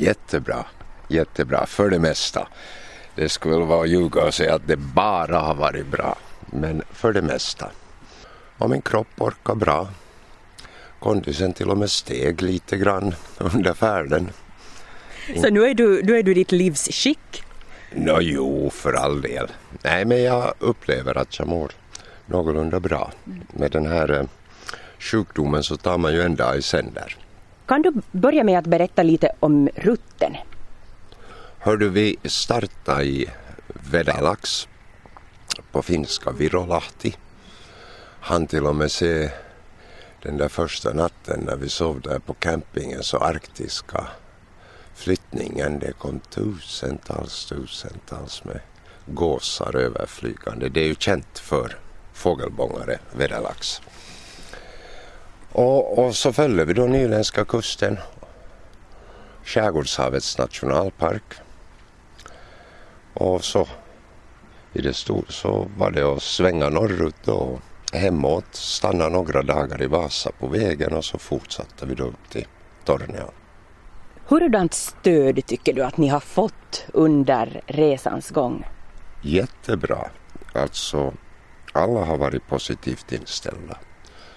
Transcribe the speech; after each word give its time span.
Jättebra, 0.00 0.64
jättebra 1.08 1.66
för 1.66 1.90
det 1.90 1.98
mesta. 1.98 2.48
Det 3.14 3.28
skulle 3.28 3.64
vara 3.64 3.82
att 3.82 3.88
ljuga 3.88 4.24
och 4.24 4.34
säga 4.34 4.54
att 4.54 4.66
det 4.66 4.76
bara 4.76 5.38
har 5.38 5.54
varit 5.54 5.86
bra, 5.86 6.18
men 6.46 6.82
för 6.92 7.12
det 7.12 7.22
mesta. 7.22 7.70
Och 8.58 8.70
min 8.70 8.82
kropp 8.82 9.08
orkar 9.18 9.54
bra. 9.54 9.88
Kondisen 10.98 11.52
till 11.52 11.70
och 11.70 11.78
med 11.78 11.90
steg 11.90 12.42
lite 12.42 12.76
grann 12.76 13.14
under 13.38 13.74
färden. 13.74 14.28
Så 15.36 15.50
nu 15.50 15.64
är 15.64 15.74
du, 15.74 16.02
nu 16.02 16.18
är 16.18 16.22
du 16.22 16.34
ditt 16.34 16.52
livs 16.52 16.88
skick? 16.92 17.42
Nå 17.92 18.18
jo, 18.20 18.70
för 18.70 18.92
all 18.92 19.20
del. 19.20 19.48
Nej, 19.82 20.04
men 20.04 20.22
jag 20.22 20.54
upplever 20.58 21.18
att 21.18 21.38
jag 21.38 21.48
mår 21.48 21.70
någorlunda 22.26 22.80
bra. 22.80 23.12
Med 23.52 23.70
den 23.70 23.86
här 23.86 24.10
eh, 24.10 24.24
sjukdomen 24.98 25.62
så 25.62 25.76
tar 25.76 25.98
man 25.98 26.12
ju 26.12 26.22
en 26.22 26.36
dag 26.36 26.58
i 26.58 26.62
sänder. 26.62 27.16
Kan 27.70 27.82
du 27.82 27.92
börja 28.12 28.44
med 28.44 28.58
att 28.58 28.66
berätta 28.66 29.02
lite 29.02 29.32
om 29.40 29.68
rutten? 29.74 30.36
Hörde 31.58 31.88
vi 31.88 32.16
starta 32.24 33.02
i 33.02 33.30
Vedalax 33.90 34.68
på 35.72 35.82
finska 35.82 36.30
Virolahti. 36.32 37.14
Han 38.20 38.46
till 38.46 38.66
och 38.66 38.76
med 38.76 38.90
se 38.90 39.30
den 40.22 40.36
där 40.36 40.48
första 40.48 40.92
natten 40.92 41.40
när 41.40 41.56
vi 41.56 41.68
sov 41.68 42.00
där 42.00 42.18
på 42.18 42.34
campingen 42.34 43.02
så 43.02 43.18
arktiska 43.18 44.06
flyttningen. 44.94 45.78
Det 45.78 45.92
kom 45.92 46.20
tusentals, 46.20 47.46
tusentals 47.46 48.44
med 48.44 48.60
gåsar 49.06 49.76
överflygande. 49.76 50.68
Det 50.68 50.80
är 50.80 50.88
ju 50.88 50.94
känt 50.94 51.38
för 51.38 51.76
fågelbångare, 52.12 52.98
Vedalax. 53.12 53.80
Och, 55.52 55.98
och 55.98 56.16
så 56.16 56.32
följde 56.32 56.64
vi 56.64 56.72
då 56.72 56.82
nyländska 56.82 57.44
kusten, 57.44 57.98
Skärgårdshavets 59.44 60.38
nationalpark. 60.38 61.34
Och 63.14 63.44
så 63.44 63.66
i 64.72 64.82
det 64.82 64.94
stora 64.94 65.26
så 65.28 65.68
var 65.76 65.90
det 65.90 66.02
att 66.02 66.22
svänga 66.22 66.68
norrut 66.68 67.14
då 67.24 67.58
hemåt, 67.92 68.44
stanna 68.54 69.08
några 69.08 69.42
dagar 69.42 69.82
i 69.82 69.86
Vasa 69.86 70.30
på 70.38 70.46
vägen 70.46 70.92
och 70.92 71.04
så 71.04 71.18
fortsatte 71.18 71.86
vi 71.86 71.94
då 71.94 72.04
upp 72.04 72.30
till 72.30 72.46
Torneå. 72.84 73.30
Hurdant 74.26 74.74
stöd 74.74 75.46
tycker 75.46 75.72
du 75.72 75.82
att 75.82 75.96
ni 75.96 76.08
har 76.08 76.20
fått 76.20 76.84
under 76.92 77.62
resans 77.66 78.30
gång? 78.30 78.64
Jättebra. 79.22 80.10
Alltså, 80.52 81.14
alla 81.72 82.04
har 82.04 82.18
varit 82.18 82.48
positivt 82.48 83.12
inställda. 83.12 83.78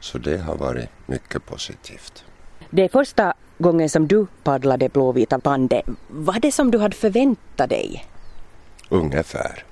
Så 0.00 0.18
det 0.18 0.38
har 0.38 0.56
varit 0.56 0.88
mycket 1.06 1.46
positivt. 1.46 2.24
Det 2.70 2.82
är 2.82 2.88
första 2.88 3.34
gången 3.58 3.90
som 3.90 4.08
du 4.08 4.26
paddlade 4.44 4.88
Blåvita 4.88 5.38
bandet. 5.38 5.84
Vad 6.08 6.42
det 6.42 6.52
som 6.52 6.70
du 6.70 6.78
hade 6.78 6.96
förväntat 6.96 7.70
dig? 7.70 8.06
Ungefär. 8.88 9.64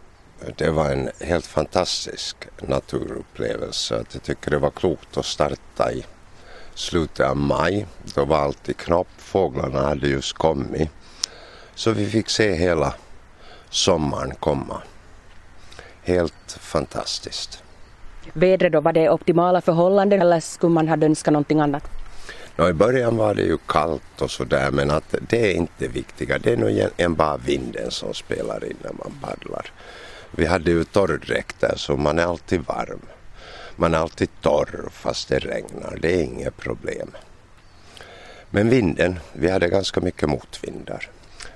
Det 0.56 0.70
var 0.70 0.91
en 0.91 1.11
helt 1.20 1.47
fantastisk 1.47 2.36
naturupplevelse. 2.62 4.05
Jag 4.12 4.22
tycker 4.22 4.50
det 4.50 4.58
var 4.58 4.70
klokt 4.70 5.16
att 5.16 5.27
starta 5.27 5.92
i 5.92 6.05
slutet 6.75 7.27
av 7.27 7.36
maj. 7.36 7.86
Då 8.14 8.25
var 8.25 8.38
allt 8.38 8.69
i 8.69 8.75
knopp. 8.75 9.09
Fåglarna 9.16 9.83
hade 9.83 10.09
just 10.09 10.33
kommit. 10.33 10.91
Så 11.75 11.91
vi 11.91 12.06
fick 12.06 12.28
se 12.28 12.55
hela 12.55 12.94
sommaren 13.70 14.34
komma. 14.34 14.83
Helt 16.03 16.59
fantastiskt. 16.61 17.62
Vädret 18.33 18.72
då, 18.72 18.80
var 18.80 18.92
det 18.92 19.11
optimala 19.11 19.61
förhållanden 19.61 20.20
eller 20.20 20.41
skulle 20.41 20.72
man 20.72 20.89
ha 20.89 20.97
önskat 21.03 21.33
någonting 21.33 21.61
annat? 21.61 21.89
Nå, 22.56 22.69
I 22.69 22.72
början 22.72 23.16
var 23.16 23.34
det 23.34 23.42
ju 23.42 23.58
kallt 23.66 24.20
och 24.20 24.31
sådär 24.31 24.70
men 24.70 24.91
att 24.91 25.14
det 25.28 25.53
är 25.53 25.55
inte 25.55 25.89
viktiga. 25.89 26.39
Det 26.39 26.53
är 26.53 26.56
nog 26.56 27.16
bara 27.16 27.36
vinden 27.36 27.91
som 27.91 28.14
spelar 28.14 28.64
in 28.64 28.77
när 28.83 28.92
man 28.92 29.12
paddlar. 29.20 29.70
Vi 30.31 30.47
hade 30.47 30.70
ju 30.70 30.84
torrdräkter 30.84 31.72
så 31.77 31.97
man 31.97 32.19
är 32.19 32.25
alltid 32.25 32.61
varm. 32.66 33.00
Man 33.76 33.94
är 33.94 33.98
alltid 33.98 34.28
torr 34.41 34.88
fast 34.91 35.28
det 35.28 35.38
regnar. 35.38 35.98
Det 36.00 36.15
är 36.15 36.22
inget 36.22 36.56
problem. 36.56 37.10
Men 38.50 38.69
vinden, 38.69 39.19
vi 39.32 39.50
hade 39.50 39.69
ganska 39.69 40.00
mycket 40.00 40.28
motvindar. 40.28 41.09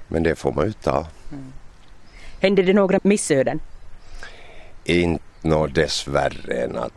Men 0.08 0.22
det 0.22 0.34
får 0.34 0.52
man 0.52 0.66
ju 0.66 0.72
ta. 0.72 1.06
Mm. 1.32 1.52
Hände 2.40 2.62
det 2.62 2.72
några 2.72 3.00
missöden? 3.02 3.60
Inte 4.88 5.24
nå 5.42 5.66
dessvärre 5.66 6.54
än 6.54 6.76
att 6.76 6.92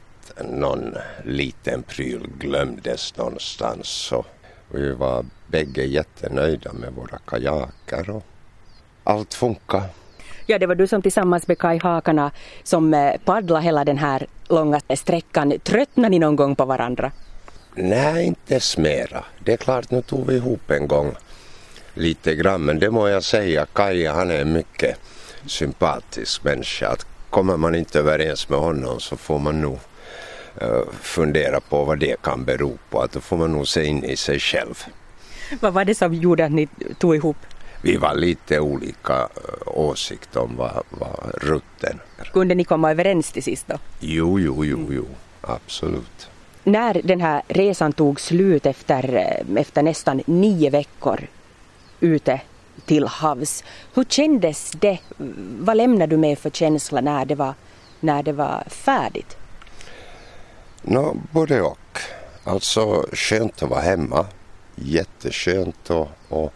någon 0.50 0.96
liten 1.26 1.84
pryl 1.84 2.30
glömdes 2.40 3.18
någonstans. 3.18 3.88
Så 3.88 4.26
vi 4.70 4.92
var 4.92 5.26
bägge 5.48 5.84
jättenöjda 5.84 6.74
med 6.74 6.94
våra 6.94 7.18
kajaker 7.18 8.10
och 8.10 8.24
allt 9.04 9.34
funkar. 9.34 9.84
Ja, 10.46 10.60
det 10.60 10.66
var 10.66 10.76
du 10.76 10.88
som 10.88 11.02
tillsammans 11.02 11.48
med 11.48 11.58
Kai 11.60 11.80
Hakana 11.84 12.32
som 12.64 12.94
eh, 12.94 13.14
paddlade 13.26 13.66
hela 13.66 13.86
den 13.86 13.98
här 13.98 14.28
långa 14.50 14.82
sträckan. 14.96 15.54
Tröttnade 15.64 16.10
ni 16.10 16.20
någon 16.20 16.36
gång 16.36 16.56
på 16.56 16.66
varandra? 16.66 17.12
Nej, 17.76 18.26
inte 18.26 18.60
mera. 18.78 19.24
Det 19.44 19.54
är 19.54 19.58
klart, 19.58 19.92
nu 19.92 20.02
tog 20.02 20.28
vi 20.28 20.36
ihop 20.36 20.72
en 20.72 20.88
gång 20.88 21.16
lite 21.94 22.36
grann, 22.36 22.62
men 22.62 22.80
det 22.80 22.92
må 22.92 23.08
jag 23.08 23.24
säga, 23.24 23.66
Kai 23.74 24.06
han 24.06 24.32
är 24.32 24.42
en 24.42 24.54
mycket 24.54 24.98
sympatisk 25.46 26.44
människa. 26.44 26.88
Att 26.88 27.06
kommer 27.32 27.58
man 27.58 27.76
inte 27.76 28.00
överens 28.00 28.50
med 28.50 28.60
honom 28.60 29.00
så 29.00 29.18
får 29.18 29.40
man 29.40 29.62
nog 29.62 29.80
uh, 30.62 30.84
fundera 31.02 31.60
på 31.60 31.84
vad 31.84 32.00
det 32.00 32.22
kan 32.22 32.46
bero 32.46 32.78
på. 32.90 33.02
Att 33.02 33.12
då 33.12 33.20
får 33.20 33.38
man 33.38 33.52
nog 33.52 33.68
se 33.68 33.86
in 33.86 34.04
i 34.04 34.16
sig 34.16 34.40
själv. 34.40 34.84
Vad 35.60 35.74
var 35.74 35.86
det 35.86 35.96
som 35.96 36.14
gjorde 36.14 36.46
att 36.46 36.52
ni 36.52 36.68
tog 36.98 37.16
ihop? 37.16 37.38
Vi 37.82 37.98
var 37.98 38.16
lite 38.16 38.60
olika 38.60 39.24
uh, 39.24 39.28
åsikt 39.66 40.36
om 40.36 40.56
vad, 40.56 40.84
vad 40.90 41.32
rutten 41.42 42.00
Kunde 42.34 42.56
ni 42.56 42.64
komma 42.64 42.92
överens 42.92 43.32
till 43.32 43.44
sist 43.44 43.68
då? 43.68 43.78
Jo, 44.00 44.40
jo, 44.40 44.66
jo, 44.66 44.88
jo, 44.90 45.06
absolut. 45.42 46.30
När 46.64 47.02
den 47.04 47.22
här 47.22 47.42
resan 47.48 47.94
tog 47.94 48.20
slut 48.20 48.66
efter, 48.66 49.16
eh, 49.16 49.62
efter 49.62 49.84
nästan 49.84 50.22
nio 50.26 50.70
veckor 50.70 51.28
ute 52.00 52.42
till 52.86 53.08
havs. 53.08 53.64
Hur 53.94 54.04
kändes 54.04 54.72
det? 54.72 55.00
Vad 55.60 55.78
lämnade 55.78 56.16
du 56.16 56.18
med 56.18 56.40
för 56.40 56.50
känsla 56.50 57.02
när 57.02 57.26
det 57.26 57.36
var, 57.36 57.54
när 58.00 58.24
det 58.24 58.34
var 58.34 58.64
färdigt? 58.68 59.38
No, 60.82 61.22
både 61.32 61.62
och. 61.62 62.00
Alltså 62.44 63.06
skönt 63.14 63.64
att 63.64 63.70
vara 63.70 63.82
hemma. 63.82 64.26
Jätteskönt 64.76 65.90
och, 65.90 66.10
och 66.30 66.54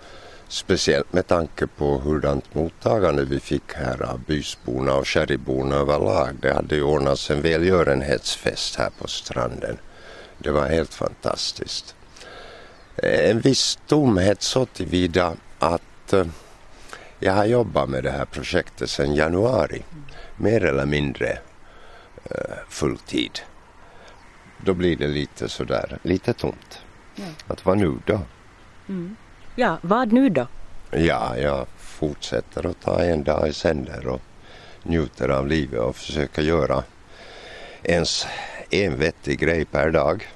speciellt 0.47 1.13
med 1.13 1.27
tanke 1.27 1.67
på 1.67 1.97
hurdant 1.97 2.55
mottagande 2.55 3.25
vi 3.25 3.39
fick 3.39 3.73
här 3.73 4.01
av 4.03 4.19
bysborna 4.19 4.95
och 4.95 5.07
sherryborna 5.07 5.75
överlag. 5.75 6.35
Det 6.41 6.53
hade 6.53 6.75
ju 6.75 6.83
ordnats 6.83 7.29
en 7.29 7.41
välgörenhetsfest 7.41 8.75
här 8.75 8.89
på 8.99 9.07
stranden. 9.07 9.77
Det 10.37 10.51
var 10.51 10.67
helt 10.67 10.93
fantastiskt. 10.93 11.95
Eh, 12.95 13.29
en 13.29 13.39
viss 13.39 13.79
tomhet 13.87 14.41
så 14.41 14.65
tillvida 14.65 15.33
att 15.59 15.81
eh, 16.13 16.25
jag 17.19 17.33
har 17.33 17.45
jobbat 17.45 17.89
med 17.89 18.03
det 18.03 18.11
här 18.11 18.25
projektet 18.25 18.89
sedan 18.89 19.16
januari. 19.16 19.83
Mer 20.38 20.66
eller 20.66 20.85
mindre 20.85 21.38
eh, 22.23 22.57
fulltid. 22.69 23.39
Då 24.57 24.73
blir 24.73 24.95
det 24.95 25.07
lite 25.07 25.49
sådär, 25.49 25.97
lite 26.03 26.33
tomt. 26.33 26.81
Ja. 27.15 27.25
Att 27.47 27.65
vad 27.65 27.77
nu 27.77 27.94
då? 28.05 28.19
Mm. 28.89 29.15
Ja, 29.55 29.77
vad 29.81 30.13
nu 30.13 30.29
då? 30.29 30.47
Ja, 30.91 31.38
jag 31.38 31.67
fortsätter 31.77 32.69
att 32.69 32.81
ta 32.81 33.01
en 33.01 33.23
dag 33.23 33.47
i 33.47 33.53
sänder 33.53 34.07
och 34.07 34.21
njuter 34.83 35.29
av 35.29 35.47
livet 35.47 35.79
och 35.79 35.95
försöker 35.95 36.41
göra 36.41 36.83
ens 37.83 38.27
en 38.69 38.97
vettig 38.99 39.39
grej 39.39 39.65
per 39.65 39.91
dag. 39.91 40.27